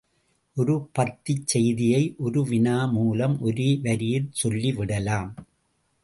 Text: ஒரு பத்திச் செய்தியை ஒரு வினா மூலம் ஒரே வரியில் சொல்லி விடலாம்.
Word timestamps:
ஒரு 0.57 0.89
பத்திச் 0.99 1.43
செய்தியை 1.45 2.15
ஒரு 2.17 2.41
வினா 2.43 2.85
மூலம் 2.85 3.35
ஒரே 3.41 3.79
வரியில் 3.81 4.27
சொல்லி 4.31 4.71
விடலாம். 4.71 5.29